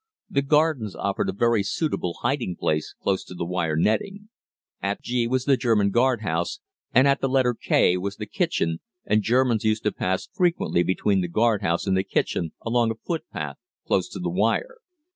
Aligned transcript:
The 0.31 0.41
gardens 0.41 0.95
offered 0.95 1.29
a 1.29 1.31
very 1.31 1.61
suitable 1.61 2.15
hiding 2.23 2.55
place 2.55 2.95
close 2.99 3.23
to 3.25 3.35
the 3.35 3.45
wire 3.45 3.75
netting. 3.75 4.29
At 4.81 4.99
"G" 5.03 5.27
was 5.27 5.45
the 5.45 5.57
German 5.57 5.91
guardhouse, 5.91 6.59
and 6.91 7.05
"K" 7.61 7.97
was 7.97 8.15
the 8.15 8.25
kitchen, 8.25 8.79
and 9.05 9.21
Germans 9.21 9.63
used 9.63 9.83
to 9.83 9.91
pass 9.91 10.25
frequently 10.33 10.81
between 10.81 11.21
the 11.21 11.27
guardhouse 11.27 11.85
and 11.85 11.95
the 11.95 12.03
kitchen 12.03 12.51
along 12.65 12.89
a 12.89 12.95
footpath 12.95 13.57
close 13.85 14.09
to 14.09 14.19
the 14.19 14.31
wire. 14.31 14.79